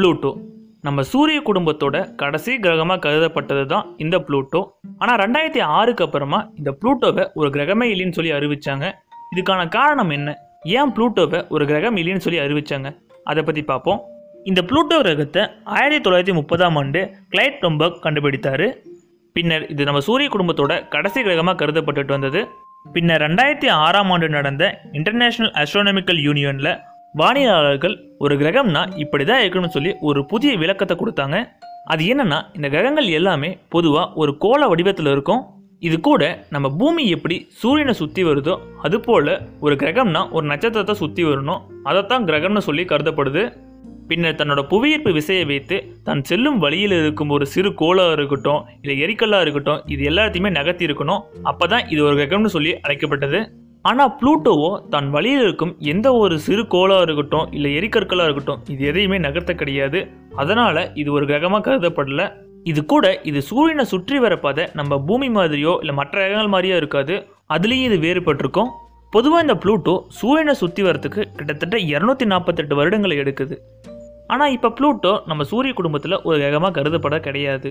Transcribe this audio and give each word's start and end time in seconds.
Pluto. 0.00 0.30
நம்ம 0.86 1.02
சூரிய 1.12 1.38
குடும்பத்தோட 1.46 1.96
கடைசி 2.20 2.52
கிரகமாக 2.64 2.98
கருதப்பட்டது 3.06 3.64
தான் 3.72 3.86
இந்த 4.04 4.16
ப்ளூட்டோ. 4.26 4.60
ஆனால் 5.02 5.18
ரெண்டாயிரத்தி 5.22 5.60
ஆறுக்கு 5.78 6.02
அப்புறமா 6.06 6.38
இந்த 6.58 6.70
ப்ளூட்டோவை 6.80 7.24
ஒரு 7.40 7.48
கிரகமே 7.56 7.86
இல்லைன்னு 7.92 8.16
சொல்லி 8.18 8.32
அறிவிச்சாங்க. 8.36 8.86
இதுக்கான 9.32 9.66
காரணம் 9.76 10.12
என்ன? 10.16 10.30
ஏன் 10.76 10.92
ப்ளூட்டோவை 10.96 11.40
ஒரு 11.54 11.64
கிரகம் 11.70 11.98
இல்லைன்னு 12.02 12.24
சொல்லி 12.26 12.40
அறிவிச்சாங்க? 12.44 12.90
அதை 13.30 13.42
பற்றி 13.48 13.64
பார்ப்போம். 13.72 14.00
இந்த 14.50 14.60
ப்ளூட்டோ 14.70 14.98
கிரகத்தை 15.02 15.42
ஆயிரத்தி 15.76 16.02
தொள்ளாயிரத்தி 16.06 16.36
முப்பதாம் 16.40 16.78
ஆண்டு 16.82 17.02
கிளைட் 17.34 17.60
டொம்பர்க் 17.64 18.02
கண்டுபிடித்தார். 18.06 18.66
பின்னர் 19.36 19.66
இது 19.74 19.88
நம்ம 19.90 20.02
சூரிய 20.08 20.28
குடும்பத்தோட 20.36 20.72
கடைசி 20.94 21.20
கிரகமாக 21.28 21.58
கருதப்பட்டுட்டு 21.62 22.16
வந்தது. 22.18 22.42
பின்னர் 22.94 23.24
ரெண்டாயிரத்தி 23.26 23.70
ஆறாம் 23.86 24.12
ஆண்டு 24.14 24.30
நடந்த 24.38 24.64
இன்டர்நேஷனல் 25.00 25.52
அஸ்ட்ரானமிக்கல் 25.62 26.22
யூனியனில் 26.28 26.72
வானியலாளர்கள் 27.18 27.94
ஒரு 28.24 28.34
கிரகம்னா 28.40 28.82
இப்படி 29.02 29.24
தான் 29.30 29.40
இருக்கணும்னு 29.42 29.76
சொல்லி 29.76 29.92
ஒரு 30.08 30.20
புதிய 30.32 30.50
விளக்கத்தை 30.62 30.94
கொடுத்தாங்க. 30.98 31.36
அது 31.92 32.02
என்னன்னா 32.12 32.38
இந்த 32.56 32.66
கிரகங்கள் 32.74 33.08
எல்லாமே 33.18 33.50
பொதுவாக 33.74 34.12
ஒரு 34.22 34.32
கோள 34.44 34.68
வடிவத்தில் 34.72 35.10
இருக்கும். 35.14 35.40
இது 35.88 35.96
கூட 36.08 36.22
நம்ம 36.54 36.66
பூமி 36.80 37.02
எப்படி 37.16 37.36
சூரியனை 37.60 37.94
சுற்றி 38.00 38.22
வருதோ 38.28 38.54
அதுபோல் 38.86 39.32
ஒரு 39.64 39.74
கிரகம்னா 39.82 40.22
ஒரு 40.36 40.46
நட்சத்திரத்தை 40.52 40.94
சுற்றி 41.02 41.24
வரணும். 41.28 41.64
அதைத்தான் 41.90 42.26
கிரகம்னு 42.28 42.62
சொல்லி 42.68 42.84
கருதப்படுது. 42.92 43.44
பின்னர் 44.10 44.38
தன்னோட 44.38 44.62
புவியீர்ப்பு 44.70 45.10
விசையை 45.16 45.42
வைத்து 45.50 45.76
தான் 46.06 46.22
செல்லும் 46.30 46.60
வழியில் 46.64 46.94
இருக்கும் 47.00 47.32
ஒரு 47.36 47.44
சிறு 47.54 47.70
கோளாக 47.80 48.14
இருக்கட்டும் 48.18 48.62
இல்லை 48.82 48.96
எரிக்கல்லாக 49.04 49.44
இருக்கட்டும் 49.44 49.82
இது 49.94 50.04
எல்லாத்தையுமே 50.10 50.50
நகர்த்தி 50.58 50.88
இருக்கணும். 50.88 51.24
அப்போ 51.50 51.66
தான் 51.74 51.84
இது 51.94 52.00
ஒரு 52.08 52.16
கிரகம்னு 52.20 52.52
சொல்லி 52.56 52.72
அழைக்கப்பட்டது. 52.86 53.40
ஆனால் 53.84 54.10
ப்ளூட்டோவோ 54.20 54.70
தன் 54.90 55.10
வழியில் 55.10 55.42
இருக்கும் 55.42 55.72
எந்த 55.78 56.08
ஒரு 56.14 56.38
சிறு 56.38 56.62
கோளாக 56.74 57.04
இருக்கட்டும் 57.06 57.52
இல்லை 57.52 57.70
எரிக்கற்களாக 57.78 58.26
இருக்கட்டும் 58.28 58.60
இது 58.72 58.82
எதையுமே 58.90 59.18
நகர்த்த 59.18 59.54
கிடையாது. 59.54 60.00
அதனால் 60.36 60.80
இது 60.94 61.12
ஒரு 61.12 61.26
கிரகமாக 61.30 61.62
கருதப்படல. 61.66 62.24
இது 62.64 62.84
கூட 62.84 63.20
இது 63.30 63.42
சூரியனை 63.42 63.84
சுற்றி 63.84 64.18
வர 64.18 64.36
நம்ம 64.74 64.98
பூமி 64.98 65.28
மாதிரியோ 65.28 65.78
இல்லை 65.80 65.94
மற்ற 65.94 66.16
கிரகங்கள் 66.20 66.52
மாதிரியோ 66.54 66.76
இருக்காது. 66.76 67.16
அதுலேயும் 67.50 67.88
இது 67.90 67.98
வேறுபட்டிருக்கும். 68.06 68.70
பொதுவாக 69.12 69.44
இந்த 69.46 69.54
ப்ளூட்டோ 69.62 69.94
சூரியனை 70.08 70.54
சுற்றி 70.54 70.82
வரத்துக்கு 70.82 71.22
கிட்டத்தட்ட 71.38 71.76
இரநூத்தி 71.76 72.24
நாற்பத்தெட்டு 72.24 72.74
வருடங்களை 72.80 73.16
எடுக்குது. 73.18 73.56
ஆனால் 74.26 74.52
இப்போ 74.56 74.68
ப்ளூட்டோ 74.68 75.20
நம்ம 75.26 75.42
சூரிய 75.44 75.72
குடும்பத்தில் 75.72 76.22
ஒரு 76.22 76.38
கிரகமாக 76.38 76.72
கருதப்பட 76.78 77.20
கிடையாது. 77.20 77.70